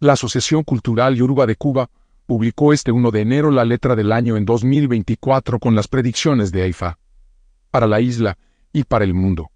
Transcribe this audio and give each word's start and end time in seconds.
La 0.00 0.12
Asociación 0.12 0.62
Cultural 0.62 1.16
Yoruba 1.16 1.44
de 1.44 1.56
Cuba 1.56 1.90
publicó 2.24 2.72
este 2.72 2.92
1 2.92 3.10
de 3.10 3.20
enero 3.20 3.50
la 3.50 3.64
letra 3.64 3.96
del 3.96 4.12
año 4.12 4.36
en 4.36 4.44
2024 4.44 5.58
con 5.58 5.74
las 5.74 5.88
predicciones 5.88 6.52
de 6.52 6.62
Aifa. 6.62 7.00
Para 7.72 7.88
la 7.88 8.00
isla 8.00 8.38
y 8.72 8.84
para 8.84 9.04
el 9.04 9.12
mundo. 9.12 9.50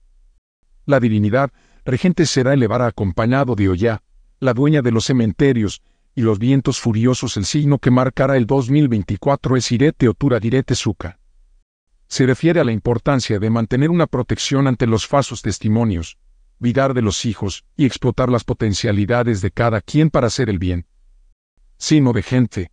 La 0.85 0.99
divinidad 0.99 1.53
regente 1.85 2.27
será 2.27 2.55
elevada 2.55 2.89
acompañado 2.89 3.55
de 3.55 3.69
Oya, 3.69 4.03
la 4.41 4.53
dueña 4.53 4.83
de 4.83 4.91
los 4.91 5.05
cementerios, 5.05 5.81
y 6.13 6.23
los 6.23 6.41
vientos 6.41 6.81
furiosos 6.81 7.37
el 7.37 7.45
signo 7.45 7.79
que 7.79 7.93
marcará 7.93 8.37
el 8.37 8.47
2024 8.47 9.57
es 9.57 9.71
Irete 9.71 10.09
Otura 10.09 10.41
Direte 10.41 10.75
Suka. 10.75 11.21
Se 12.09 12.27
refiere 12.27 12.59
a 12.59 12.65
la 12.65 12.73
importancia 12.73 13.39
de 13.39 13.49
mantener 13.49 13.91
una 13.91 14.09
protección 14.09 14.67
ante 14.67 14.89
los 14.89 15.07
falsos 15.07 15.41
testimonios, 15.41 16.19
vidar 16.63 16.95
de 16.95 17.03
los 17.03 17.27
hijos 17.27 17.67
y 17.77 17.85
explotar 17.85 18.31
las 18.31 18.45
potencialidades 18.45 19.43
de 19.43 19.51
cada 19.51 19.81
quien 19.83 20.09
para 20.09 20.29
hacer 20.29 20.49
el 20.49 20.59
bien. 20.59 20.87
Sino 21.77 22.13
de 22.13 22.23
gente. 22.23 22.71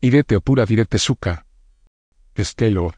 Irete 0.00 0.36
Otura 0.36 0.64
Direte 0.64 0.98
Suka. 0.98 1.44
Estelo. 2.34 2.94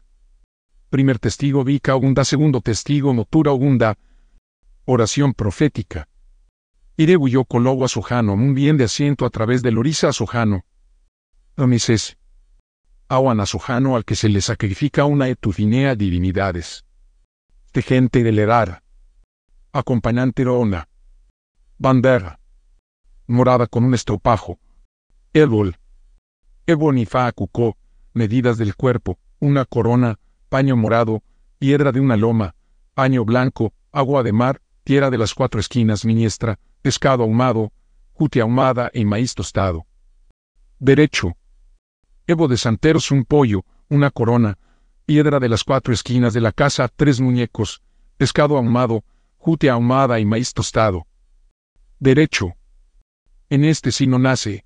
Primer 0.89 1.19
testigo 1.19 1.63
Vika 1.63 1.95
Ogunda, 1.95 2.23
segundo 2.23 2.61
testigo 2.61 3.13
Notura 3.13 3.51
Ogunda. 3.51 3.97
Oración 4.85 5.33
profética. 5.33 6.07
Ire 6.95 7.17
huyó 7.17 7.43
Cologo 7.43 7.83
a 7.83 7.87
Sojano, 7.89 8.33
un 8.33 8.53
bien 8.53 8.77
de 8.77 8.85
asiento 8.85 9.25
a 9.25 9.29
través 9.29 9.61
de 9.63 9.71
Lorisa 9.71 10.09
a 10.09 10.13
Sojano. 10.13 10.63
Omises. 11.57 12.17
Awan 13.09 13.39
a 13.39 13.45
Sojano 13.45 13.95
al 13.95 14.05
que 14.05 14.15
se 14.15 14.29
le 14.29 14.39
sacrifica 14.39 15.05
una 15.05 15.27
etufinea 15.27 15.95
divinidades. 15.95 16.85
De 17.73 17.81
gente 17.81 18.23
del 18.23 18.39
Erara. 18.39 18.84
Acompañante 19.77 20.45
Rona. 20.45 20.87
Bandera. 21.77 22.39
Morada 23.27 23.67
con 23.67 23.83
un 23.83 23.93
estropajo. 23.93 24.57
Ebol. 25.33 25.75
Ebonifa 26.65 27.29
cucó, 27.33 27.75
medidas 28.13 28.57
del 28.57 28.77
cuerpo, 28.77 29.19
una 29.39 29.65
corona, 29.65 30.17
paño 30.47 30.77
morado, 30.77 31.23
piedra 31.59 31.91
de 31.91 31.99
una 31.99 32.15
loma, 32.15 32.55
paño 32.93 33.25
blanco, 33.25 33.73
agua 33.91 34.23
de 34.23 34.31
mar, 34.31 34.61
tierra 34.85 35.09
de 35.09 35.17
las 35.17 35.33
cuatro 35.33 35.59
esquinas. 35.59 36.05
Miniestra, 36.05 36.57
pescado 36.81 37.23
ahumado, 37.23 37.73
jute 38.13 38.39
ahumada 38.39 38.89
y 38.93 39.03
maíz 39.03 39.35
tostado. 39.35 39.85
Derecho. 40.79 41.35
Evo 42.27 42.47
de 42.47 42.55
santeros 42.55 43.11
un 43.11 43.25
pollo, 43.25 43.65
una 43.89 44.09
corona, 44.09 44.57
piedra 45.05 45.41
de 45.41 45.49
las 45.49 45.65
cuatro 45.65 45.93
esquinas 45.93 46.33
de 46.33 46.39
la 46.39 46.53
casa 46.53 46.87
tres 46.87 47.19
muñecos, 47.19 47.83
pescado 48.15 48.55
ahumado, 48.55 49.03
jute 49.45 49.69
ahumada 49.69 50.19
y 50.19 50.25
maíz 50.25 50.55
tostado. 50.55 51.05
Derecho. 51.99 52.55
En 53.47 53.63
este 53.63 53.91
sino 53.91 54.17
nace, 54.17 54.65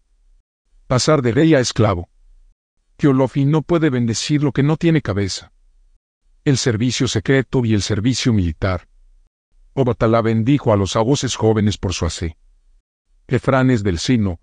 pasar 0.88 1.22
de 1.22 1.34
rey 1.34 1.54
a 1.54 1.60
esclavo. 1.60 2.08
Teolofi 2.96 3.44
no 3.44 3.62
puede 3.62 3.90
bendecir 3.90 4.42
lo 4.42 4.54
que 4.54 4.64
no 4.64 4.78
tiene 4.78 5.02
cabeza. 5.02 5.52
El 6.46 6.58
servicio 6.58 7.10
secreto 7.10 7.66
y 7.66 7.74
el 7.74 7.82
servicio 7.82 8.32
militar. 8.32 8.88
Obatalá 9.74 10.22
bendijo 10.22 10.72
a 10.72 10.78
los 10.78 10.96
agoces 10.96 11.36
jóvenes 11.36 11.78
por 11.78 11.92
su 11.92 12.06
hace. 12.06 12.38
Refranes 13.28 13.84
del 13.84 14.00
sino. 14.00 14.40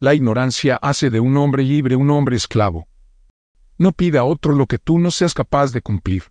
La 0.00 0.12
ignorancia 0.12 0.76
hace 0.76 1.08
de 1.08 1.20
un 1.20 1.34
hombre 1.38 1.62
libre 1.62 1.96
un 1.96 2.10
hombre 2.10 2.36
esclavo. 2.36 2.88
No 3.78 3.92
pida 3.92 4.20
a 4.20 4.24
otro 4.24 4.52
lo 4.52 4.66
que 4.66 4.78
tú 4.78 4.98
no 4.98 5.10
seas 5.10 5.32
capaz 5.32 5.72
de 5.72 5.80
cumplir. 5.80 6.24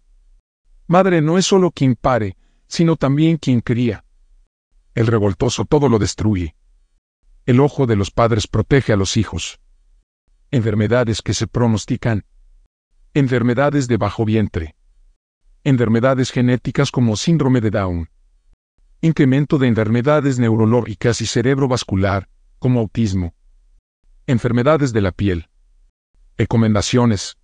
Madre 0.85 1.23
no 1.23 1.39
es 1.39 1.47
solo 1.47 1.71
quien 1.71 1.95
pare, 1.95 2.37
sino 2.67 2.95
también 2.95 3.37
quien 3.37 3.61
cría. 3.61 4.05
El 4.93 5.07
revoltoso 5.07 5.65
todo 5.65 5.89
lo 5.89 5.99
destruye. 5.99 6.55
El 7.45 7.59
ojo 7.59 7.85
de 7.85 7.95
los 7.95 8.11
padres 8.11 8.47
protege 8.47 8.93
a 8.93 8.95
los 8.95 9.17
hijos. 9.17 9.59
Enfermedades 10.51 11.21
que 11.21 11.33
se 11.33 11.47
pronostican. 11.47 12.25
Enfermedades 13.13 13.87
de 13.87 13.97
bajo 13.97 14.25
vientre. 14.25 14.75
Enfermedades 15.63 16.31
genéticas 16.31 16.91
como 16.91 17.17
síndrome 17.17 17.61
de 17.61 17.71
Down. 17.71 18.09
Incremento 19.01 19.57
de 19.57 19.67
enfermedades 19.67 20.39
neurológicas 20.39 21.21
y 21.21 21.25
cerebrovascular, 21.25 22.29
como 22.59 22.79
autismo. 22.79 23.35
Enfermedades 24.27 24.93
de 24.93 25.01
la 25.01 25.11
piel. 25.11 25.49
Recomendaciones. 26.37 27.37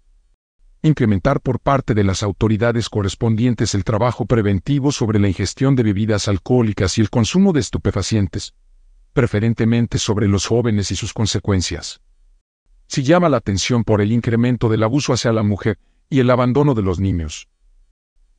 Incrementar 0.83 1.41
por 1.41 1.59
parte 1.59 1.93
de 1.93 2.03
las 2.03 2.23
autoridades 2.23 2.89
correspondientes 2.89 3.75
el 3.75 3.83
trabajo 3.83 4.25
preventivo 4.25 4.91
sobre 4.91 5.19
la 5.19 5.27
ingestión 5.27 5.75
de 5.75 5.83
bebidas 5.83 6.27
alcohólicas 6.27 6.97
y 6.97 7.01
el 7.01 7.09
consumo 7.09 7.53
de 7.53 7.59
estupefacientes 7.59 8.55
preferentemente 9.13 9.99
sobre 9.99 10.27
los 10.27 10.45
jóvenes 10.45 10.91
y 10.91 10.95
sus 10.95 11.13
consecuencias. 11.13 12.01
Si 12.87 13.03
llama 13.03 13.29
la 13.29 13.37
atención 13.37 13.83
por 13.83 14.01
el 14.01 14.11
incremento 14.11 14.69
del 14.69 14.83
abuso 14.83 15.13
hacia 15.13 15.31
la 15.31 15.43
mujer 15.43 15.79
y 16.09 16.19
el 16.19 16.29
abandono 16.29 16.73
de 16.73 16.81
los 16.81 16.99
niños. 16.99 17.49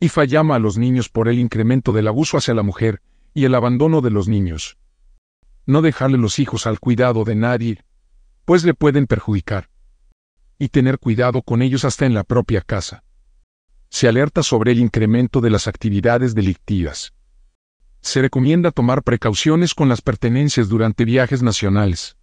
IFA 0.01 0.25
llama 0.25 0.57
a 0.57 0.59
los 0.59 0.79
niños 0.79 1.09
por 1.09 1.29
el 1.29 1.39
incremento 1.39 1.93
del 1.93 2.09
abuso 2.09 2.37
hacia 2.37 2.55
la 2.55 2.63
mujer 2.63 3.01
y 3.35 3.45
el 3.45 3.55
abandono 3.55 4.01
de 4.01 4.11
los 4.11 4.29
niños. 4.29 4.79
No 5.65 5.81
dejarle 5.81 6.19
los 6.19 6.39
hijos 6.39 6.67
al 6.67 6.81
cuidado 6.81 7.25
de 7.25 7.35
nadie, 7.35 7.85
pues 8.45 8.65
le 8.65 8.75
pueden 8.75 9.07
perjudicar. 9.07 9.69
Y 10.63 10.69
tener 10.69 10.99
cuidado 10.99 11.43
con 11.43 11.63
ellos 11.63 11.85
hasta 11.85 12.07
en 12.07 12.15
la 12.15 12.25
propia 12.25 12.61
casa. 12.61 13.03
Se 13.89 14.07
alerta 14.07 14.43
sobre 14.43 14.73
el 14.73 14.79
incremento 14.79 15.41
de 15.41 15.51
las 15.51 15.67
actividades 15.67 16.35
delictivas 16.35 17.13
se 18.03 18.21
recomienda 18.21 18.73
tomar 18.73 19.05
precauciones 19.05 19.75
con 19.75 19.89
las 19.89 20.03
pertenencias 20.03 20.69
durante 20.69 21.05
viajes 21.05 21.41
nacionales. 21.41 22.17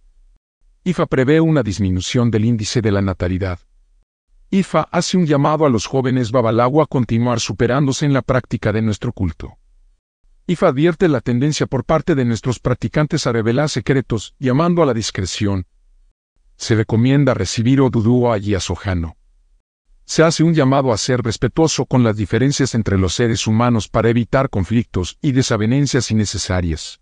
IFA 0.84 1.06
prevé 1.06 1.40
una 1.40 1.62
disminución 1.62 2.30
del 2.30 2.44
índice 2.44 2.82
de 2.82 2.92
la 2.92 3.00
natalidad. 3.00 3.58
IFA 4.50 4.82
hace 4.92 5.16
un 5.16 5.26
llamado 5.26 5.64
a 5.64 5.70
los 5.70 5.86
jóvenes 5.86 6.32
Babalagua 6.32 6.84
a 6.84 6.86
continuar 6.86 7.40
superándose 7.40 8.04
en 8.04 8.12
la 8.12 8.20
práctica 8.20 8.72
de 8.72 8.82
nuestro 8.82 9.12
culto. 9.12 9.56
IFA 10.46 10.68
advierte 10.68 11.08
la 11.08 11.20
tendencia 11.20 11.66
por 11.66 11.84
parte 11.84 12.14
de 12.14 12.26
nuestros 12.26 12.58
practicantes 12.58 13.26
a 13.26 13.32
revelar 13.32 13.70
secretos, 13.70 14.34
llamando 14.38 14.82
a 14.82 14.86
la 14.86 14.94
discreción. 14.94 15.66
Se 16.60 16.76
recomienda 16.76 17.34
recibir 17.34 17.80
Oduduo 17.80 18.32
allí 18.32 18.54
a 18.54 18.60
Sojano 18.60 19.16
se 20.10 20.24
hace 20.24 20.42
un 20.42 20.54
llamado 20.54 20.92
a 20.92 20.98
ser 20.98 21.22
respetuoso 21.22 21.86
con 21.86 22.02
las 22.02 22.16
diferencias 22.16 22.74
entre 22.74 22.98
los 22.98 23.14
seres 23.14 23.46
humanos 23.46 23.86
para 23.88 24.08
evitar 24.08 24.50
conflictos 24.50 25.16
y 25.22 25.30
desavenencias 25.30 26.10
innecesarias. 26.10 27.00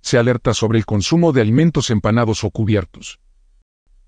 Se 0.00 0.18
alerta 0.18 0.52
sobre 0.52 0.80
el 0.80 0.86
consumo 0.86 1.30
de 1.30 1.42
alimentos 1.42 1.88
empanados 1.88 2.42
o 2.42 2.50
cubiertos. 2.50 3.20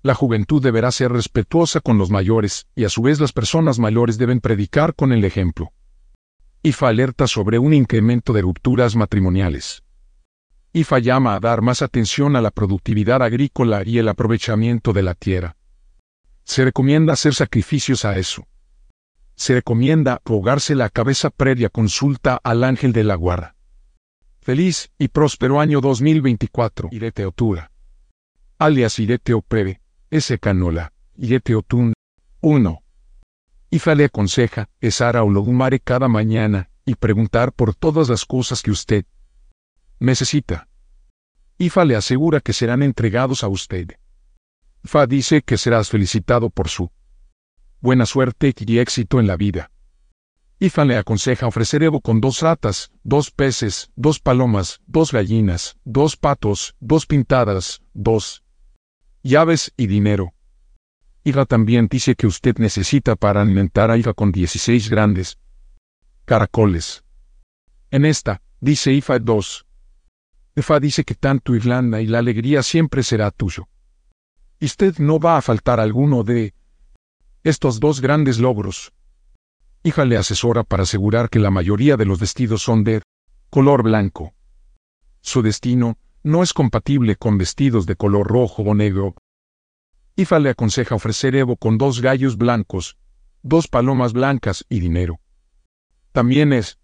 La 0.01 0.15
juventud 0.15 0.61
deberá 0.61 0.91
ser 0.91 1.13
respetuosa 1.13 1.79
con 1.79 1.97
los 1.97 2.09
mayores, 2.09 2.67
y 2.75 2.83
a 2.83 2.89
su 2.89 3.03
vez 3.03 3.21
las 3.21 3.31
personas 3.31 3.79
mayores 3.79 4.17
deben 4.17 4.41
predicar 4.41 4.95
con 4.95 5.13
el 5.13 5.23
ejemplo. 5.23 5.71
IFA 6.61 6.89
alerta 6.89 7.25
sobre 7.25 7.57
un 7.57 7.73
incremento 7.73 8.33
de 8.33 8.41
rupturas 8.41 8.97
matrimoniales. 8.97 9.81
IFA 10.71 10.99
llama 10.99 11.33
a 11.33 11.39
dar 11.39 11.61
más 11.61 11.81
atención 11.81 12.35
a 12.35 12.41
la 12.41 12.51
productividad 12.51 13.23
agrícola 13.23 13.81
y 13.83 13.97
el 13.97 14.07
aprovechamiento 14.07 14.93
de 14.93 15.01
la 15.01 15.15
tierra. 15.15 15.55
Se 16.43 16.63
recomienda 16.63 17.13
hacer 17.13 17.33
sacrificios 17.33 18.05
a 18.05 18.17
eso. 18.17 18.47
Se 19.35 19.55
recomienda 19.55 20.21
rogarse 20.25 20.75
la 20.75 20.89
cabeza 20.89 21.31
previa 21.31 21.69
consulta 21.69 22.39
al 22.43 22.63
ángel 22.63 22.93
de 22.93 23.03
la 23.03 23.15
guarda. 23.15 23.55
Feliz 24.41 24.91
y 24.99 25.07
próspero 25.07 25.59
año 25.59 25.81
2024. 25.81 26.89
Irete 26.91 27.25
Otura. 27.25 27.71
Alias 28.59 28.99
Irete 28.99 29.33
Opreve. 29.33 29.81
S. 30.11 30.37
Canola. 30.37 30.93
Irete 31.17 31.55
Otun. 31.55 31.93
1. 32.41 32.83
Ifa 33.71 33.95
le 33.95 34.05
aconseja, 34.05 34.69
esar 34.81 35.17
o 35.17 35.29
logumare 35.29 35.79
cada 35.79 36.07
mañana, 36.07 36.69
y 36.85 36.95
preguntar 36.95 37.53
por 37.53 37.75
todas 37.75 38.09
las 38.09 38.25
cosas 38.25 38.63
que 38.63 38.71
usted 38.71 39.05
necesita. 39.99 40.67
Ifa 41.57 41.85
le 41.85 41.95
asegura 41.95 42.39
que 42.39 42.53
serán 42.53 42.83
entregados 42.83 43.43
a 43.43 43.47
usted. 43.47 43.91
Fa 44.83 45.05
dice 45.05 45.41
que 45.41 45.57
serás 45.57 45.89
felicitado 45.89 46.49
por 46.49 46.69
su 46.69 46.91
buena 47.81 48.05
suerte 48.05 48.53
y 48.57 48.79
éxito 48.79 49.19
en 49.19 49.27
la 49.27 49.35
vida. 49.35 49.71
Ifa 50.59 50.83
le 50.83 50.97
aconseja 50.97 51.47
ofrecer 51.47 51.83
Evo 51.83 52.01
con 52.01 52.19
dos 52.19 52.41
ratas, 52.41 52.91
dos 53.03 53.31
peces, 53.31 53.91
dos 53.95 54.19
palomas, 54.19 54.81
dos 54.87 55.11
gallinas, 55.11 55.77
dos 55.85 56.17
patos, 56.17 56.75
dos 56.79 57.05
pintadas, 57.05 57.81
dos 57.93 58.43
llaves 59.23 59.73
y 59.77 59.87
dinero. 59.87 60.33
Ifa 61.23 61.45
también 61.45 61.87
dice 61.89 62.15
que 62.15 62.27
usted 62.27 62.57
necesita 62.57 63.15
para 63.15 63.41
alimentar 63.41 63.91
a 63.91 63.97
Ifa 63.97 64.13
con 64.13 64.31
16 64.31 64.89
grandes 64.89 65.37
caracoles. 66.25 67.03
En 67.91 68.05
esta, 68.05 68.41
dice 68.59 68.91
Ifa 68.93 69.19
2. 69.19 69.65
Ifa 70.55 70.79
dice 70.79 71.03
que 71.03 71.15
tanto 71.15 71.55
Irlanda 71.55 72.01
y 72.01 72.07
la 72.07 72.19
alegría 72.19 72.63
siempre 72.63 73.03
será 73.03 73.31
tuyo 73.31 73.67
y 74.59 74.65
usted 74.65 74.97
no 74.99 75.19
va 75.19 75.37
a 75.37 75.41
faltar 75.41 75.79
alguno 75.79 76.23
de 76.23 76.53
estos 77.43 77.79
dos 77.79 78.01
grandes 78.01 78.39
logros. 78.39 78.93
Hija 79.83 80.03
le 80.03 80.17
asesora 80.17 80.63
para 80.63 80.83
asegurar 80.83 81.29
que 81.29 81.39
la 81.39 81.51
mayoría 81.51 81.95
de 81.95 82.05
los 82.05 82.19
vestidos 82.19 82.61
son 82.61 82.83
de 82.83 83.01
color 83.49 83.83
blanco. 83.83 84.33
Su 85.21 85.41
destino 85.41 85.97
no 86.23 86.43
es 86.43 86.53
compatible 86.53 87.15
con 87.15 87.37
vestidos 87.37 87.85
de 87.85 87.95
color 87.95 88.27
rojo 88.27 88.63
o 88.63 88.75
negro. 88.75 89.15
Ifa 90.17 90.39
le 90.39 90.49
aconseja 90.49 90.95
ofrecer 90.95 91.35
Evo 91.35 91.55
con 91.55 91.77
dos 91.77 92.01
gallos 92.01 92.37
blancos, 92.37 92.97
dos 93.41 93.69
palomas 93.69 94.11
blancas 94.11 94.65
y 94.67 94.81
dinero. 94.81 95.21
También 96.11 96.51
es 96.51 96.78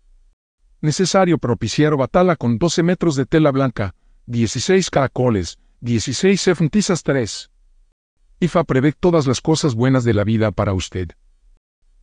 necesario 0.81 1.37
propiciar 1.37 1.95
batala 1.95 2.35
con 2.35 2.57
12 2.57 2.83
metros 2.83 3.15
de 3.15 3.25
tela 3.25 3.51
blanca, 3.51 3.95
16 4.27 4.89
caracoles, 4.89 5.59
16 5.81 6.41
cefuntisas 6.41 7.03
3. 7.03 7.51
Ifa 8.39 8.63
prevé 8.63 8.91
todas 8.91 9.27
las 9.27 9.41
cosas 9.41 9.75
buenas 9.75 10.03
de 10.03 10.13
la 10.13 10.23
vida 10.23 10.51
para 10.51 10.73
usted. 10.73 11.09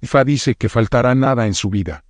Ifa 0.00 0.24
dice 0.24 0.54
que 0.54 0.68
faltará 0.68 1.14
nada 1.14 1.46
en 1.46 1.54
su 1.54 1.70
vida. 1.70 2.04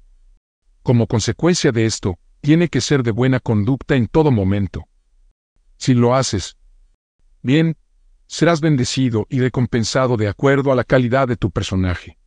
Como 0.82 1.06
consecuencia 1.06 1.73
de 1.73 1.87
esto, 1.87 2.19
tiene 2.41 2.69
que 2.69 2.81
ser 2.81 3.03
de 3.03 3.11
buena 3.11 3.41
conducta 3.41 3.94
en 3.94 4.09
todo 4.09 4.31
momento. 4.31 4.88
Si 5.76 5.94
lo 5.94 6.14
haces, 6.14 6.56
bien, 7.43 7.76
serás 8.26 8.61
bendecido 8.61 9.26
y 9.29 9.41
recompensado 9.41 10.17
de 10.17 10.29
acuerdo 10.29 10.73
a 10.73 10.75
la 10.75 10.85
calidad 10.85 11.29
de 11.29 11.37
tu 11.37 11.50
personaje. 11.50 12.19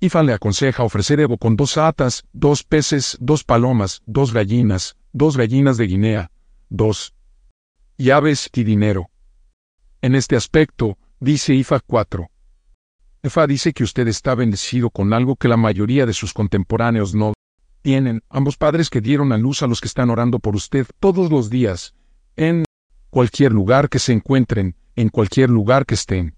Ifa 0.00 0.22
le 0.22 0.32
aconseja 0.32 0.82
ofrecer 0.82 1.20
Evo 1.20 1.38
con 1.38 1.56
dos 1.56 1.78
atas, 1.78 2.24
dos 2.32 2.62
peces, 2.62 3.16
dos 3.20 3.44
palomas, 3.44 4.02
dos 4.06 4.32
gallinas, 4.32 4.96
dos 5.12 5.36
gallinas 5.36 5.76
de 5.76 5.86
Guinea, 5.86 6.30
dos 6.68 7.14
llaves 7.96 8.50
y 8.52 8.64
dinero. 8.64 9.10
En 10.02 10.14
este 10.14 10.36
aspecto, 10.36 10.98
dice 11.20 11.54
Ifa 11.54 11.80
4. 11.80 12.28
Ifa 13.22 13.46
dice 13.46 13.72
que 13.72 13.84
usted 13.84 14.06
está 14.08 14.34
bendecido 14.34 14.90
con 14.90 15.12
algo 15.14 15.36
que 15.36 15.48
la 15.48 15.56
mayoría 15.56 16.04
de 16.04 16.12
sus 16.12 16.34
contemporáneos 16.34 17.14
no 17.14 17.32
tienen, 17.80 18.22
ambos 18.28 18.56
padres 18.56 18.90
que 18.90 19.00
dieron 19.00 19.32
a 19.32 19.38
luz 19.38 19.62
a 19.62 19.66
los 19.66 19.80
que 19.80 19.88
están 19.88 20.10
orando 20.10 20.38
por 20.38 20.56
usted 20.56 20.86
todos 21.00 21.30
los 21.30 21.48
días, 21.48 21.94
en 22.36 22.64
cualquier 23.10 23.52
lugar 23.52 23.88
que 23.88 23.98
se 23.98 24.12
encuentren, 24.12 24.76
en 24.96 25.08
cualquier 25.08 25.50
lugar 25.50 25.86
que 25.86 25.94
estén. 25.94 26.34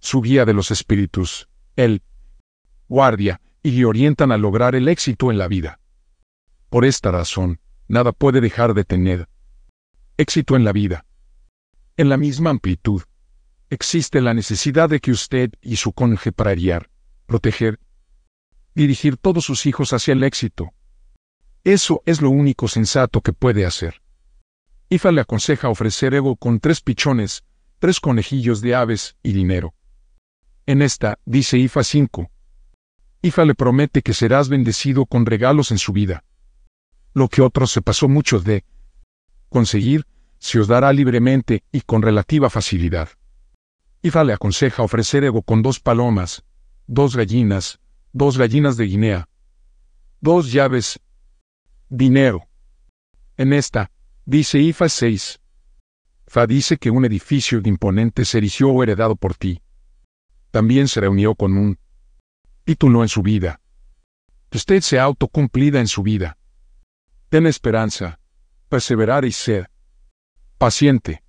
Su 0.00 0.20
guía 0.20 0.44
de 0.44 0.54
los 0.54 0.70
espíritus, 0.70 1.48
él, 1.74 2.02
guardia, 2.88 3.40
y 3.62 3.84
orientan 3.84 4.32
a 4.32 4.38
lograr 4.38 4.74
el 4.74 4.88
éxito 4.88 5.30
en 5.30 5.38
la 5.38 5.48
vida. 5.48 5.80
Por 6.70 6.84
esta 6.84 7.10
razón, 7.10 7.60
nada 7.86 8.12
puede 8.12 8.40
dejar 8.40 8.74
de 8.74 8.84
tener 8.84 9.28
éxito 10.16 10.56
en 10.56 10.64
la 10.64 10.72
vida. 10.72 11.04
En 11.96 12.08
la 12.08 12.16
misma 12.16 12.50
amplitud, 12.50 13.02
existe 13.70 14.20
la 14.20 14.34
necesidad 14.34 14.88
de 14.88 15.00
que 15.00 15.10
usted 15.10 15.50
y 15.60 15.76
su 15.76 15.92
cónyuge 15.92 16.32
para 16.32 16.54
proteger, 17.26 17.78
dirigir 18.74 19.16
todos 19.16 19.44
sus 19.44 19.66
hijos 19.66 19.92
hacia 19.92 20.12
el 20.12 20.24
éxito. 20.24 20.72
Eso 21.64 22.02
es 22.06 22.22
lo 22.22 22.30
único 22.30 22.68
sensato 22.68 23.20
que 23.20 23.32
puede 23.32 23.66
hacer. 23.66 24.02
Ifa 24.88 25.12
le 25.12 25.20
aconseja 25.20 25.68
ofrecer 25.68 26.14
Evo 26.14 26.36
con 26.36 26.60
tres 26.60 26.80
pichones, 26.80 27.44
tres 27.78 28.00
conejillos 28.00 28.60
de 28.60 28.74
aves 28.74 29.16
y 29.22 29.32
dinero. 29.32 29.74
En 30.66 30.80
esta, 30.82 31.18
dice 31.24 31.58
Ifa 31.58 31.84
5. 31.84 32.30
Ifa 33.20 33.44
le 33.44 33.54
promete 33.54 34.02
que 34.02 34.14
serás 34.14 34.48
bendecido 34.48 35.06
con 35.06 35.26
regalos 35.26 35.70
en 35.70 35.78
su 35.78 35.92
vida. 35.92 36.24
Lo 37.14 37.28
que 37.28 37.42
otros 37.42 37.72
se 37.72 37.82
pasó 37.82 38.08
mucho 38.08 38.38
de 38.38 38.64
conseguir, 39.48 40.06
se 40.38 40.60
os 40.60 40.68
dará 40.68 40.92
libremente 40.92 41.64
y 41.72 41.80
con 41.80 42.02
relativa 42.02 42.48
facilidad. 42.48 43.08
Ifa 44.02 44.22
le 44.22 44.32
aconseja 44.32 44.84
ofrecer 44.84 45.24
Evo 45.24 45.42
con 45.42 45.62
dos 45.62 45.80
palomas, 45.80 46.44
dos 46.86 47.16
gallinas, 47.16 47.80
dos 48.12 48.38
gallinas 48.38 48.76
de 48.76 48.84
Guinea, 48.84 49.28
dos 50.20 50.52
llaves, 50.52 51.00
dinero. 51.88 52.48
En 53.36 53.52
esta, 53.52 53.90
dice 54.24 54.60
IFA 54.60 54.88
6. 54.88 55.40
Fa 56.28 56.46
dice 56.46 56.76
que 56.76 56.90
un 56.90 57.04
edificio 57.04 57.60
imponente 57.64 58.24
se 58.24 58.38
erigió 58.38 58.68
o 58.68 58.82
heredado 58.82 59.16
por 59.16 59.34
ti. 59.34 59.60
También 60.52 60.86
se 60.86 61.00
reunió 61.00 61.34
con 61.34 61.56
un 61.56 61.78
título 62.68 63.00
en 63.00 63.08
su 63.08 63.22
vida. 63.22 63.62
Usted 64.52 64.82
se 64.82 65.00
autocumplida 65.00 65.80
en 65.80 65.88
su 65.88 66.02
vida. 66.02 66.36
Ten 67.30 67.46
esperanza, 67.46 68.20
perseverar 68.68 69.24
y 69.24 69.32
ser 69.32 69.70
paciente. 70.58 71.22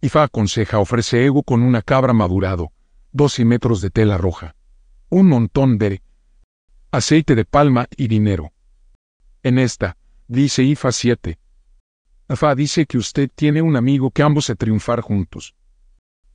Ifa 0.00 0.22
aconseja 0.22 0.78
ofrece 0.78 1.26
ego 1.26 1.42
con 1.42 1.60
una 1.60 1.82
cabra 1.82 2.12
madurado, 2.12 2.70
12 3.10 3.44
metros 3.44 3.80
de 3.80 3.90
tela 3.90 4.16
roja 4.16 4.54
un 5.08 5.26
montón 5.26 5.76
de 5.76 6.02
aceite 6.92 7.34
de 7.34 7.44
palma 7.44 7.88
y 7.96 8.06
dinero. 8.06 8.52
En 9.42 9.58
esta, 9.58 9.96
dice 10.28 10.62
IFA 10.62 10.92
7. 10.92 11.38
Fa 12.28 12.54
dice 12.54 12.86
que 12.86 12.98
usted 12.98 13.28
tiene 13.34 13.60
un 13.60 13.74
amigo 13.74 14.12
que 14.12 14.22
ambos 14.22 14.44
se 14.44 14.54
triunfar 14.54 15.00
juntos. 15.00 15.56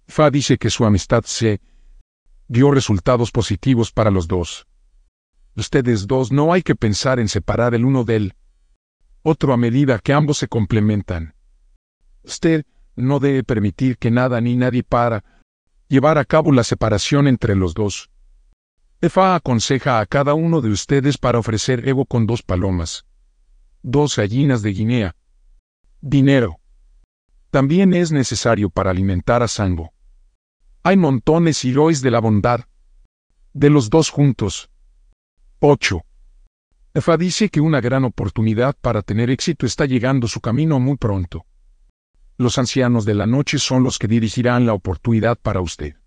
Fa 0.08 0.30
dice 0.30 0.58
que 0.58 0.70
su 0.70 0.84
amistad 0.84 1.24
se 1.24 1.62
dio 2.50 2.72
resultados 2.72 3.32
positivos 3.32 3.92
para 3.92 4.10
los 4.12 4.28
dos. 4.28 4.68
Ustedes 5.56 6.08
dos 6.08 6.32
no 6.32 6.52
hay 6.52 6.64
que 6.64 6.76
pensar 6.76 7.20
en 7.20 7.30
separar 7.30 7.76
el 7.76 7.86
uno 7.86 8.04
del 8.04 8.34
otro 9.22 9.54
a 9.54 9.58
medida 9.58 10.00
que 10.00 10.14
ambos 10.14 10.40
se 10.40 10.48
complementan. 10.48 11.36
Usted 12.24 12.66
no 12.96 13.20
debe 13.20 13.44
permitir 13.44 13.98
que 13.98 14.10
nada 14.10 14.42
ni 14.42 14.56
nadie 14.56 14.84
para 14.84 15.24
llevar 15.88 16.18
a 16.18 16.26
cabo 16.26 16.52
la 16.52 16.64
separación 16.64 17.28
entre 17.28 17.56
los 17.56 17.74
dos. 17.76 18.10
Efa 19.00 19.36
aconseja 19.36 20.00
a 20.00 20.06
cada 20.08 20.34
uno 20.34 20.62
de 20.62 20.70
ustedes 20.70 21.18
para 21.18 21.40
ofrecer 21.40 21.88
Evo 21.88 22.06
con 22.06 22.26
dos 22.26 22.42
palomas, 22.42 23.06
dos 23.84 24.16
gallinas 24.16 24.62
de 24.64 24.72
Guinea, 24.72 25.16
dinero. 26.02 26.60
También 27.52 27.94
es 27.94 28.12
necesario 28.12 28.70
para 28.70 28.90
alimentar 28.90 29.44
a 29.44 29.48
Sango. 29.48 29.94
Hay 30.82 30.96
montones 30.96 31.66
y 31.66 31.74
lois 31.74 32.02
de 32.02 32.10
la 32.10 32.20
bondad. 32.22 32.62
De 33.52 33.70
los 33.70 33.90
dos 33.90 34.10
juntos. 34.10 34.70
8. 35.60 36.02
Efa 36.94 37.18
dice 37.18 37.50
que 37.50 37.60
una 37.60 37.82
gran 37.82 38.06
oportunidad 38.06 38.78
para 38.80 39.02
tener 39.02 39.30
éxito 39.30 39.66
está 39.66 39.86
llegando 39.86 40.30
su 40.30 40.40
camino 40.40 40.80
muy 40.80 40.96
pronto. 40.96 41.46
Los 42.38 42.58
ancianos 42.58 43.04
de 43.04 43.14
la 43.14 43.26
noche 43.26 43.60
son 43.60 43.84
los 43.84 44.00
que 44.00 44.08
dirigirán 44.08 44.66
la 44.66 44.74
oportunidad 44.74 45.38
para 45.38 45.60
usted. 45.60 45.98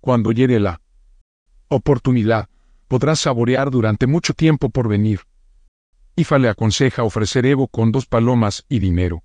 Cuando 0.00 0.32
llegue 0.32 0.58
la 0.58 0.80
oportunidad, 1.68 2.48
podrás 2.88 3.20
saborear 3.20 3.70
durante 3.70 4.06
mucho 4.06 4.32
tiempo 4.32 4.70
por 4.70 4.88
venir. 4.88 5.20
Ifa 6.16 6.38
le 6.38 6.48
aconseja 6.48 7.02
ofrecer 7.02 7.44
Evo 7.44 7.68
con 7.68 7.92
dos 7.92 8.06
palomas 8.06 8.64
y 8.70 8.78
dinero. 8.78 9.22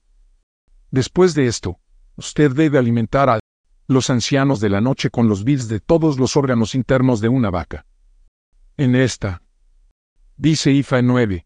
Después 0.91 1.35
de 1.35 1.47
esto, 1.47 1.79
usted 2.17 2.51
debe 2.51 2.77
alimentar 2.77 3.29
a 3.29 3.39
los 3.87 4.09
ancianos 4.09 4.59
de 4.59 4.69
la 4.69 4.81
noche 4.81 5.09
con 5.09 5.27
los 5.27 5.43
bits 5.43 5.67
de 5.67 5.79
todos 5.79 6.19
los 6.19 6.35
órganos 6.35 6.75
internos 6.75 7.21
de 7.21 7.29
una 7.29 7.49
vaca. 7.49 7.85
En 8.75 8.95
esta, 8.95 9.41
dice 10.35 10.71
Ifa 10.71 11.01
9. 11.01 11.45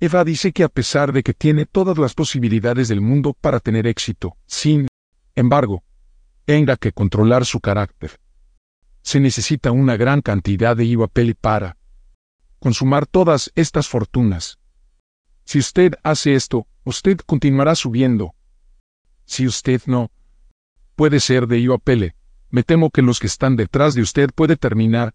Eva 0.00 0.24
dice 0.24 0.52
que 0.52 0.64
a 0.64 0.68
pesar 0.68 1.12
de 1.12 1.22
que 1.22 1.34
tiene 1.34 1.66
todas 1.66 1.98
las 1.98 2.14
posibilidades 2.14 2.88
del 2.88 3.00
mundo 3.00 3.36
para 3.38 3.60
tener 3.60 3.86
éxito, 3.86 4.36
sin 4.46 4.88
embargo, 5.34 5.82
tenga 6.46 6.76
que 6.76 6.92
controlar 6.92 7.44
su 7.44 7.60
carácter 7.60 8.18
se 9.02 9.20
necesita 9.20 9.72
una 9.72 9.96
gran 9.96 10.20
cantidad 10.20 10.76
de 10.76 10.84
IVA-PELI 10.84 11.34
para 11.34 11.76
consumar 12.58 13.06
todas 13.06 13.50
estas 13.54 13.88
fortunas. 13.88 14.58
Si 15.44 15.58
usted 15.58 15.94
hace 16.02 16.34
esto, 16.34 16.66
usted 16.84 17.18
continuará 17.18 17.74
subiendo. 17.74 18.34
Si 19.24 19.46
usted 19.46 19.80
no 19.86 20.10
puede 21.00 21.18
ser 21.18 21.46
de 21.46 21.58
IVA-PELE, 21.58 22.14
me 22.50 22.62
temo 22.62 22.90
que 22.90 23.00
los 23.00 23.20
que 23.20 23.26
están 23.26 23.56
detrás 23.56 23.94
de 23.94 24.02
usted 24.02 24.28
puede 24.34 24.56
terminar 24.56 25.14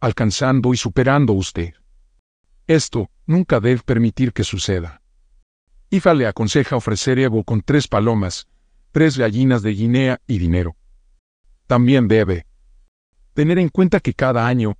alcanzando 0.00 0.72
y 0.72 0.78
superando 0.78 1.34
usted. 1.34 1.74
Esto 2.66 3.10
nunca 3.26 3.60
debe 3.60 3.82
permitir 3.84 4.32
que 4.32 4.44
suceda. 4.44 5.02
IFA 5.90 6.14
le 6.14 6.26
aconseja 6.26 6.76
ofrecer 6.76 7.18
Evo 7.18 7.44
con 7.44 7.60
tres 7.60 7.86
palomas, 7.86 8.48
tres 8.92 9.18
gallinas 9.18 9.60
de 9.60 9.74
Guinea 9.74 10.22
y 10.26 10.38
dinero. 10.38 10.74
También 11.66 12.08
debe 12.08 12.46
tener 13.34 13.58
en 13.58 13.68
cuenta 13.68 14.00
que 14.00 14.14
cada 14.14 14.46
año, 14.46 14.78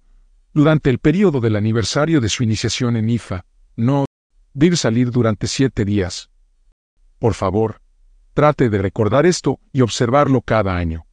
durante 0.55 0.89
el 0.89 1.01
periodo 1.01 1.43
del 1.43 1.55
aniversario 1.55 2.23
de 2.23 2.31
su 2.31 2.43
iniciación 2.43 2.97
en 2.97 3.11
IFA, 3.11 3.45
no 3.77 4.07
debe 4.55 4.77
salir 4.77 5.11
durante 5.11 5.49
siete 5.49 5.85
días. 5.85 6.31
Por 7.19 7.35
favor, 7.35 7.83
trate 8.35 8.69
de 8.69 8.79
recordar 8.79 9.25
esto 9.27 9.61
y 9.73 9.81
observarlo 9.81 10.43
cada 10.43 10.77
año. 10.77 11.07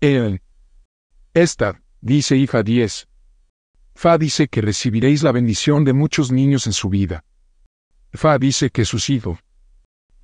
El 0.00 0.40
esta, 1.34 1.82
dice 2.00 2.36
IFA 2.36 2.62
10. 2.62 3.08
Fa 3.94 4.16
dice 4.16 4.48
que 4.48 4.60
recibiréis 4.60 5.22
la 5.22 5.32
bendición 5.32 5.84
de 5.84 5.92
muchos 5.92 6.32
niños 6.32 6.66
en 6.66 6.72
su 6.72 6.88
vida. 6.88 7.24
Fa 8.12 8.38
dice 8.38 8.70
que 8.70 8.84
sus 8.84 9.10
hijos 9.10 9.40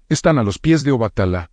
están 0.09 0.38
a 0.38 0.42
los 0.42 0.59
pies 0.59 0.85
de 0.85 0.92
Obatala. 0.92 1.50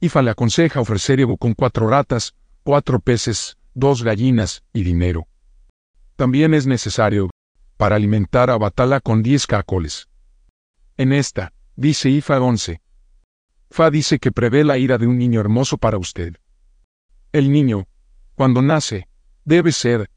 Ifa 0.00 0.22
le 0.22 0.30
aconseja 0.30 0.80
ofrecer 0.80 1.20
Evo 1.20 1.36
con 1.36 1.54
cuatro 1.54 1.88
ratas, 1.88 2.34
cuatro 2.62 3.00
peces, 3.00 3.58
dos 3.74 4.02
gallinas 4.02 4.62
y 4.72 4.84
dinero. 4.84 5.26
También 6.16 6.54
es 6.54 6.66
necesario 6.66 7.30
para 7.76 7.96
alimentar 7.96 8.50
a 8.50 8.56
Batala 8.56 9.00
con 9.00 9.22
diez 9.22 9.46
cacoles. 9.46 10.08
En 10.96 11.12
esta, 11.12 11.52
dice 11.74 12.08
IFA 12.10 12.40
11. 12.40 12.83
Fa 13.74 13.90
dice 13.90 14.20
que 14.20 14.30
prevé 14.30 14.62
la 14.62 14.78
ira 14.78 14.98
de 14.98 15.08
un 15.08 15.18
niño 15.18 15.40
hermoso 15.40 15.78
para 15.78 15.98
usted. 15.98 16.36
El 17.32 17.50
niño, 17.50 17.88
cuando 18.36 18.62
nace, 18.62 19.08
debe 19.44 19.72
ser 19.72 20.08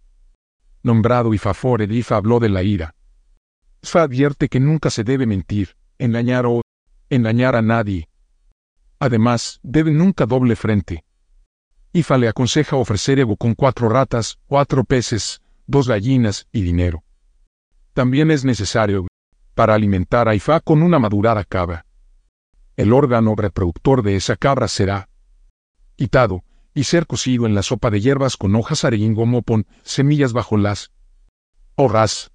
nombrado 0.83 1.33
Ifafore. 1.33 1.85
Ifa 1.85 2.17
habló 2.17 2.39
de 2.39 2.49
la 2.49 2.61
ira. 2.61 2.93
Fa 3.81 4.03
advierte 4.03 4.47
que 4.47 4.59
nunca 4.59 4.91
se 4.91 5.03
debe 5.03 5.25
mentir, 5.25 5.75
engañar 5.97 6.45
o 6.45 6.61
engañar 7.09 7.55
a 7.55 7.63
nadie. 7.63 8.09
Además, 8.99 9.59
debe 9.63 9.89
nunca 9.89 10.27
doble 10.27 10.55
frente. 10.55 11.03
Ifa 11.93 12.19
le 12.19 12.27
aconseja 12.27 12.75
ofrecer 12.75 13.17
ego 13.17 13.37
con 13.37 13.55
cuatro 13.55 13.89
ratas, 13.89 14.37
cuatro 14.45 14.83
peces, 14.83 15.41
dos 15.65 15.87
gallinas 15.87 16.47
y 16.51 16.61
dinero. 16.61 17.03
También 17.95 18.29
es 18.29 18.45
necesario, 18.45 19.07
para 19.55 19.73
alimentar 19.73 20.29
a 20.29 20.35
Ifa 20.35 20.59
con 20.59 20.83
una 20.83 20.99
madurada 20.99 21.43
cabra. 21.43 21.86
El 22.77 22.93
órgano 22.93 23.35
reproductor 23.35 24.03
de 24.03 24.15
esa 24.15 24.35
cabra 24.35 24.67
será 24.67 25.09
quitado 25.95 26.43
y 26.75 26.83
ser 26.83 27.07
cocido 27.07 27.47
en 27.47 27.55
la 27.55 27.63
sopa 27.63 27.89
de 27.89 27.99
hierbas 27.99 28.37
con 28.37 28.55
hojas 28.55 28.85
mopon, 29.15 29.65
semillas 29.81 30.31
bajo 30.31 30.57
las 30.57 30.91
horas. 31.75 32.31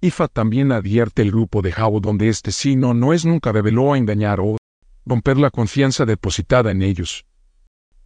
Ifa 0.00 0.28
también 0.28 0.70
advierte 0.70 1.22
el 1.22 1.32
grupo 1.32 1.60
de 1.60 1.72
Jao 1.72 1.98
donde 1.98 2.28
este 2.28 2.52
sino 2.52 2.94
no 2.94 3.12
es 3.12 3.24
nunca 3.24 3.50
reveló 3.50 3.94
a 3.94 3.98
engañar 3.98 4.38
o 4.38 4.58
romper 5.04 5.38
la 5.38 5.50
confianza 5.50 6.06
depositada 6.06 6.70
en 6.70 6.80
ellos. 6.80 7.26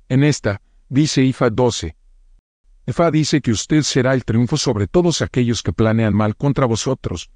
En 0.08 0.24
esta, 0.24 0.62
dice 0.88 1.22
Ifa 1.22 1.50
12. 1.50 1.94
Ifa 2.86 3.10
dice 3.10 3.42
que 3.42 3.50
usted 3.50 3.82
será 3.82 4.14
el 4.14 4.24
triunfo 4.24 4.56
sobre 4.56 4.86
todos 4.86 5.20
aquellos 5.20 5.62
que 5.62 5.74
planean 5.74 6.14
mal 6.14 6.34
contra 6.34 6.64
vosotros, 6.64 7.30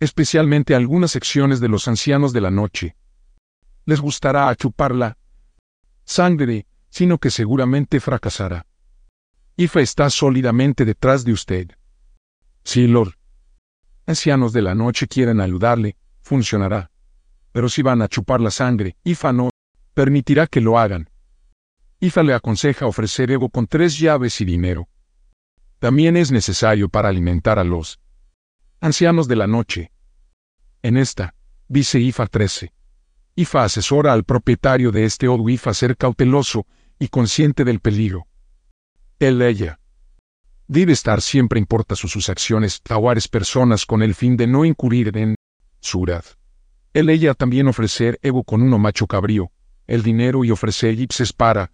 especialmente 0.00 0.74
algunas 0.74 1.12
secciones 1.12 1.60
de 1.60 1.68
los 1.68 1.86
ancianos 1.86 2.32
de 2.32 2.40
la 2.40 2.50
noche. 2.50 2.96
Les 3.88 4.02
gustará 4.02 4.54
chuparla 4.54 5.16
sangre, 6.04 6.66
sino 6.90 7.16
que 7.16 7.30
seguramente 7.30 8.00
fracasará. 8.00 8.66
Ifa 9.56 9.80
está 9.80 10.10
sólidamente 10.10 10.84
detrás 10.84 11.24
de 11.24 11.32
usted. 11.32 11.70
Si 12.64 12.86
Lord 12.86 13.14
ancianos 14.04 14.52
de 14.52 14.60
la 14.60 14.74
noche 14.74 15.08
quieren 15.08 15.40
ayudarle, 15.40 15.96
funcionará. 16.20 16.90
Pero 17.50 17.70
si 17.70 17.80
van 17.80 18.02
a 18.02 18.08
chupar 18.08 18.42
la 18.42 18.50
sangre, 18.50 18.94
Ifa 19.04 19.32
no 19.32 19.48
permitirá 19.94 20.46
que 20.46 20.60
lo 20.60 20.78
hagan. 20.78 21.08
Ifa 21.98 22.22
le 22.22 22.34
aconseja 22.34 22.84
ofrecer 22.84 23.30
ego 23.30 23.48
con 23.48 23.66
tres 23.66 23.98
llaves 23.98 24.38
y 24.42 24.44
dinero. 24.44 24.86
También 25.78 26.18
es 26.18 26.30
necesario 26.30 26.90
para 26.90 27.08
alimentar 27.08 27.58
a 27.58 27.64
los 27.64 27.98
ancianos 28.80 29.28
de 29.28 29.36
la 29.36 29.46
noche. 29.46 29.92
En 30.82 30.98
esta, 30.98 31.34
dice 31.68 31.98
Ifa 32.00 32.26
13. 32.26 32.74
Ifa 33.38 33.62
asesora 33.62 34.12
al 34.14 34.24
propietario 34.24 34.90
de 34.90 35.04
este 35.04 35.28
Odu 35.28 35.48
Ifa 35.48 35.72
ser 35.72 35.96
cauteloso 35.96 36.66
y 36.98 37.06
consciente 37.06 37.64
del 37.64 37.78
peligro. 37.78 38.26
Él 39.20 39.40
ella. 39.42 39.78
Debe 40.66 40.92
estar 40.92 41.22
siempre 41.22 41.60
importa 41.60 41.94
sus, 41.94 42.10
sus 42.10 42.30
acciones, 42.30 42.82
tawares 42.82 43.28
personas 43.28 43.86
con 43.86 44.02
el 44.02 44.16
fin 44.16 44.36
de 44.36 44.48
no 44.48 44.64
incurrir 44.64 45.16
en 45.16 45.36
surad. 45.78 46.24
Él 46.92 47.08
ella 47.10 47.32
también 47.32 47.68
ofrecer 47.68 48.18
ego 48.22 48.42
con 48.42 48.60
uno 48.60 48.76
macho 48.76 49.06
cabrío, 49.06 49.52
el 49.86 50.02
dinero 50.02 50.44
y 50.44 50.50
ofrecer 50.50 50.98
ipses 50.98 51.32
para 51.32 51.70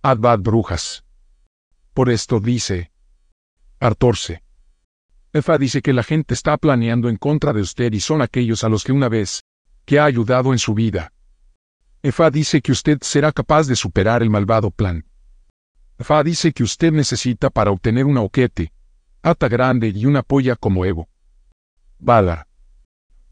advad 0.00 0.38
brujas. 0.38 1.04
Por 1.92 2.08
esto 2.08 2.40
dice 2.40 2.92
Artorce. 3.78 4.42
Efa 5.34 5.58
dice 5.58 5.82
que 5.82 5.92
la 5.92 6.02
gente 6.02 6.32
está 6.32 6.56
planeando 6.56 7.10
en 7.10 7.16
contra 7.16 7.52
de 7.52 7.60
usted 7.60 7.92
y 7.92 8.00
son 8.00 8.22
aquellos 8.22 8.64
a 8.64 8.70
los 8.70 8.84
que 8.84 8.92
una 8.92 9.10
vez 9.10 9.44
que 9.88 9.98
ha 9.98 10.04
ayudado 10.04 10.52
en 10.52 10.58
su 10.58 10.74
vida. 10.74 11.14
Efa 12.02 12.30
dice 12.30 12.60
que 12.60 12.72
usted 12.72 12.98
será 13.00 13.32
capaz 13.32 13.66
de 13.66 13.74
superar 13.74 14.22
el 14.22 14.28
malvado 14.28 14.70
plan. 14.70 15.06
Efa 15.98 16.22
dice 16.22 16.52
que 16.52 16.62
usted 16.62 16.92
necesita 16.92 17.48
para 17.48 17.70
obtener 17.70 18.04
una 18.04 18.20
oquete, 18.20 18.70
ata 19.22 19.48
grande 19.48 19.88
y 19.88 20.04
una 20.04 20.22
polla 20.22 20.56
como 20.56 20.84
Evo. 20.84 21.08
Bala. 21.98 22.46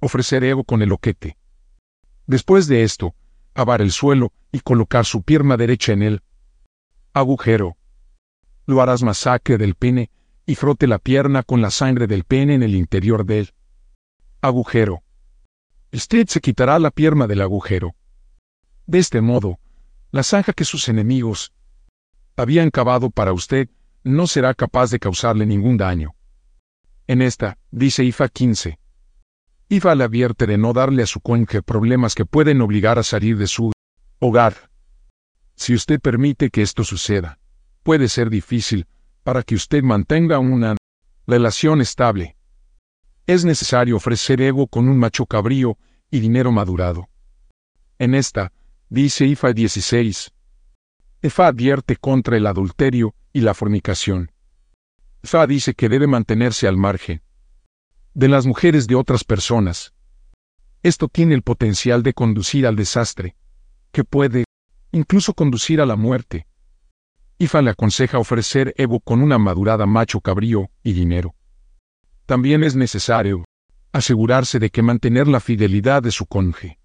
Ofrecer 0.00 0.44
Evo 0.44 0.64
con 0.64 0.80
el 0.80 0.92
oquete. 0.92 1.36
Después 2.26 2.68
de 2.68 2.84
esto, 2.84 3.14
avar 3.52 3.82
el 3.82 3.92
suelo 3.92 4.32
y 4.50 4.60
colocar 4.60 5.04
su 5.04 5.22
pierna 5.22 5.58
derecha 5.58 5.92
en 5.92 6.02
él. 6.02 6.22
Agujero. 7.12 7.76
Lo 8.64 8.80
harás 8.80 9.02
masacre 9.02 9.58
del 9.58 9.74
pene 9.74 10.10
y 10.46 10.54
frote 10.54 10.86
la 10.86 10.98
pierna 10.98 11.42
con 11.42 11.60
la 11.60 11.70
sangre 11.70 12.06
del 12.06 12.24
pene 12.24 12.54
en 12.54 12.62
el 12.62 12.74
interior 12.74 13.26
de 13.26 13.40
él. 13.40 13.54
Agujero. 14.40 15.02
Usted 15.96 16.26
se 16.26 16.42
quitará 16.42 16.78
la 16.78 16.90
pierna 16.90 17.26
del 17.26 17.40
agujero. 17.40 17.94
De 18.84 18.98
este 18.98 19.22
modo, 19.22 19.58
la 20.10 20.22
zanja 20.22 20.52
que 20.52 20.66
sus 20.66 20.90
enemigos 20.90 21.54
habían 22.36 22.70
cavado 22.70 23.08
para 23.08 23.32
usted 23.32 23.70
no 24.04 24.26
será 24.26 24.52
capaz 24.52 24.90
de 24.90 24.98
causarle 24.98 25.46
ningún 25.46 25.78
daño. 25.78 26.14
En 27.06 27.22
esta, 27.22 27.56
dice 27.70 28.04
IFA 28.04 28.28
15. 28.28 28.78
IFA 29.70 29.94
le 29.94 30.04
advierte 30.04 30.46
de 30.46 30.58
no 30.58 30.74
darle 30.74 31.02
a 31.02 31.06
su 31.06 31.20
cónyuge 31.20 31.62
problemas 31.62 32.14
que 32.14 32.26
pueden 32.26 32.60
obligar 32.60 32.98
a 32.98 33.02
salir 33.02 33.38
de 33.38 33.46
su 33.46 33.72
hogar. 34.18 34.70
Si 35.54 35.72
usted 35.72 35.98
permite 35.98 36.50
que 36.50 36.60
esto 36.60 36.84
suceda, 36.84 37.38
puede 37.82 38.10
ser 38.10 38.28
difícil 38.28 38.86
para 39.22 39.42
que 39.42 39.54
usted 39.54 39.82
mantenga 39.82 40.40
una 40.40 40.76
relación 41.26 41.80
estable. 41.80 42.36
Es 43.26 43.46
necesario 43.46 43.96
ofrecer 43.96 44.42
ego 44.42 44.66
con 44.66 44.90
un 44.90 44.98
macho 44.98 45.24
cabrío 45.24 45.78
y 46.10 46.20
dinero 46.20 46.52
madurado. 46.52 47.08
En 47.98 48.14
esta, 48.14 48.52
dice 48.88 49.26
IFA 49.26 49.52
16. 49.52 50.32
EFA 51.22 51.46
advierte 51.46 51.96
contra 51.96 52.36
el 52.36 52.46
adulterio 52.46 53.14
y 53.32 53.40
la 53.40 53.54
fornicación. 53.54 54.30
EFA 55.22 55.46
dice 55.46 55.74
que 55.74 55.88
debe 55.88 56.06
mantenerse 56.06 56.68
al 56.68 56.76
margen 56.76 57.22
de 58.14 58.28
las 58.28 58.46
mujeres 58.46 58.86
de 58.86 58.94
otras 58.94 59.24
personas. 59.24 59.92
Esto 60.82 61.08
tiene 61.08 61.34
el 61.34 61.42
potencial 61.42 62.02
de 62.02 62.14
conducir 62.14 62.66
al 62.66 62.74
desastre, 62.74 63.36
que 63.92 64.04
puede 64.04 64.44
incluso 64.92 65.34
conducir 65.34 65.82
a 65.82 65.86
la 65.86 65.96
muerte. 65.96 66.46
IFA 67.38 67.60
le 67.60 67.70
aconseja 67.70 68.18
ofrecer 68.18 68.72
Evo 68.78 69.00
con 69.00 69.20
una 69.20 69.36
madurada 69.36 69.84
macho 69.84 70.22
cabrío 70.22 70.70
y 70.82 70.94
dinero. 70.94 71.34
También 72.24 72.64
es 72.64 72.74
necesario 72.74 73.44
asegurarse 73.96 74.58
de 74.58 74.70
que 74.70 74.82
mantener 74.82 75.26
la 75.26 75.40
fidelidad 75.40 76.02
de 76.02 76.10
su 76.10 76.26
conje. 76.26 76.78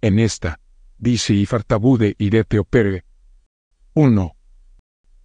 En 0.00 0.18
esta, 0.18 0.60
dice 0.98 1.34
Ifartabude 1.34 2.14
Irete 2.18 2.58
Opere. 2.58 3.04
1. 3.94 4.36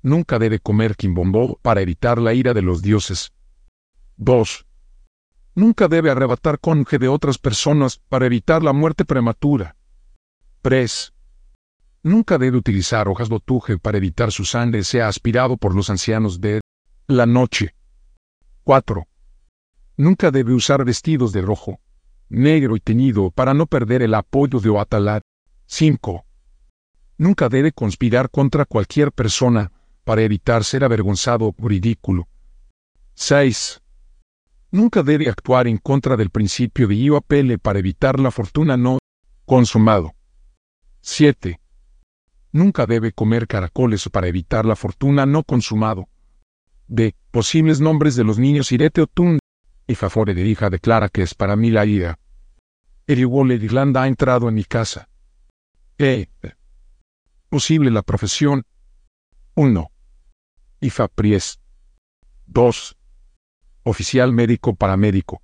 Nunca 0.02 0.40
debe 0.40 0.60
comer 0.60 0.96
quimbombo 0.96 1.60
para 1.62 1.82
evitar 1.82 2.18
la 2.20 2.34
ira 2.34 2.54
de 2.54 2.62
los 2.62 2.82
dioses. 2.82 3.34
2. 4.18 4.66
Nunca 5.56 5.88
debe 5.88 6.10
arrebatar 6.10 6.60
conje 6.60 6.98
de 6.98 7.08
otras 7.08 7.38
personas 7.38 8.00
para 8.10 8.26
evitar 8.26 8.64
la 8.64 8.74
muerte 8.74 9.06
prematura. 9.06 9.76
3. 10.62 11.14
Nunca 12.04 12.38
debe 12.38 12.58
utilizar 12.58 13.08
hojas 13.08 13.30
botuje 13.30 13.78
para 13.78 13.98
evitar 13.98 14.32
su 14.32 14.46
sangre 14.46 14.84
sea 14.84 15.08
aspirado 15.08 15.58
por 15.58 15.76
los 15.76 15.90
ancianos 15.90 16.42
de 16.42 16.62
la 17.08 17.26
noche. 17.26 17.76
4. 18.64 19.08
Nunca 19.96 20.32
debe 20.32 20.54
usar 20.54 20.84
vestidos 20.84 21.34
de 21.34 21.42
rojo, 21.42 21.80
negro 22.30 22.76
y 22.76 22.80
teñido 22.80 23.30
para 23.30 23.54
no 23.54 23.68
perder 23.68 24.02
el 24.02 24.16
apoyo 24.16 24.60
de 24.60 24.70
Oatalat. 24.70 25.22
5. 25.68 26.26
Nunca 27.18 27.48
debe 27.48 27.72
conspirar 27.72 28.30
contra 28.32 28.66
cualquier 28.66 29.12
persona 29.12 29.72
para 30.04 30.24
evitar 30.24 30.64
ser 30.64 30.84
avergonzado 30.84 31.54
o 31.58 31.68
ridículo. 31.68 32.28
6. 33.14 33.82
Nunca 34.72 35.04
debe 35.04 35.30
actuar 35.30 35.68
en 35.68 35.78
contra 35.78 36.18
del 36.18 36.32
principio 36.32 36.88
de 36.88 36.96
IOAPL 36.96 37.60
para 37.62 37.78
evitar 37.78 38.20
la 38.20 38.32
fortuna 38.32 38.76
no 38.76 38.98
consumado. 39.46 40.14
7. 41.02 41.60
Nunca 42.52 42.88
debe 42.88 43.12
comer 43.12 43.48
caracoles 43.48 44.10
para 44.10 44.28
evitar 44.28 44.66
la 44.66 44.76
fortuna 44.76 45.28
no 45.28 45.44
consumado. 45.44 46.08
D. 46.88 47.16
Posibles 47.30 47.80
nombres 47.80 48.16
de 48.16 48.24
los 48.24 48.40
niños 48.40 48.72
Irete 48.72 49.02
Otun. 49.02 49.40
Y 49.94 49.96
Fafore 49.96 50.34
de 50.34 50.44
hija 50.44 50.72
declara 50.72 51.08
que 51.08 51.22
es 51.22 51.36
para 51.36 51.56
mí 51.56 51.70
la 51.70 51.86
ira. 51.86 52.18
Eriwole 53.06 53.54
Irlanda 53.54 54.02
ha 54.02 54.08
entrado 54.08 54.50
en 54.50 54.56
mi 54.56 54.64
casa. 54.64 55.08
E. 56.00 56.30
Posible 57.48 57.92
la 57.92 58.02
profesión. 58.02 58.66
1. 59.54 59.92
IFA 60.82 61.08
Pries. 61.10 61.60
2. 62.48 62.98
Oficial 63.84 64.34
médico 64.34 64.74
paramédico. 64.74 65.44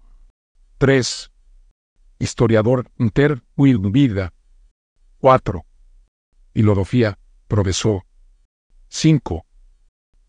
3. 0.79 1.31
Historiador 2.17 2.89
Inter 2.97 3.43
Vida. 3.55 4.33
4. 5.19 5.63
Hilodofía, 6.55 7.19
profesor. 7.47 8.01
5. 8.87 9.45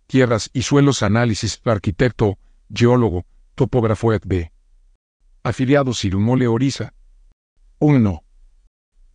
Tierras 0.06 0.50
y 0.52 0.60
suelos 0.60 1.02
análisis, 1.02 1.62
arquitecto, 1.64 2.36
geólogo, 2.70 3.24
topógrafo 3.60 4.08
B. 4.24 4.50
Afiliado 5.42 5.92
Sirumole 5.92 6.46
Orisa. 6.48 6.94
1. 7.78 8.24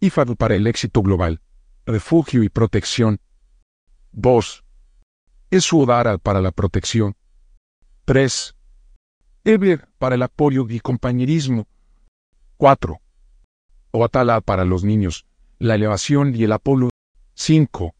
IFAD 0.01 0.35
para 0.35 0.53
el 0.53 0.67
éxito 0.67 1.01
global, 1.01 1.41
refugio 1.87 2.43
y 2.43 2.49
protección. 2.49 3.19
2. 4.11 4.63
Esudara 5.49 6.19
para 6.19 6.41
la 6.41 6.51
protección. 6.51 7.15
3. 8.05 8.55
Eber 9.45 9.89
para 9.97 10.13
el 10.13 10.21
apoyo 10.21 10.67
y 10.69 10.79
compañerismo. 10.79 11.65
4. 12.57 13.01
Oatala 13.93 14.41
para 14.41 14.63
los 14.63 14.83
niños, 14.83 15.25
la 15.57 15.73
elevación 15.73 16.35
y 16.35 16.43
el 16.43 16.51
Apolo. 16.51 16.91
5. 17.33 17.95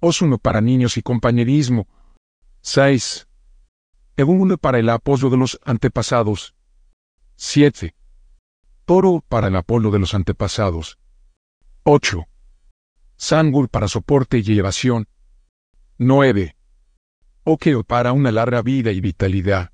Osuno 0.00 0.38
para 0.38 0.62
niños 0.62 0.96
y 0.96 1.02
compañerismo. 1.02 1.86
6. 2.62 3.26
Eguno 4.20 4.58
para 4.58 4.78
el 4.78 4.90
apoyo 4.90 5.30
de 5.30 5.38
los 5.38 5.58
antepasados. 5.64 6.54
7. 7.36 7.94
Toro 8.84 9.24
para 9.26 9.48
el 9.48 9.56
Apolo 9.56 9.90
de 9.90 9.98
los 9.98 10.12
antepasados. 10.12 10.98
8. 11.84 12.26
Sangul 13.16 13.68
para 13.68 13.88
soporte 13.88 14.42
y 14.44 14.52
elevación. 14.52 15.08
9. 15.96 16.54
Okeo 17.44 17.82
para 17.82 18.12
una 18.12 18.30
larga 18.30 18.60
vida 18.60 18.92
y 18.92 19.00
vitalidad. 19.00 19.72